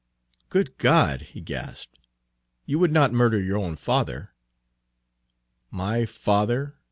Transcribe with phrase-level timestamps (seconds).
[0.49, 1.99] "Good God!" he gasped,
[2.65, 4.33] "you would not murder your own father?"
[5.69, 6.79] "My father?"